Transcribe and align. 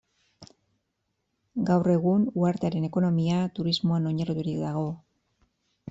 Gaur 1.67 1.91
egun 1.97 2.25
uhartearen 2.31 2.91
ekonomia 2.91 3.45
turismoan 3.61 4.13
oinarriturik 4.15 4.63
dago. 4.67 4.87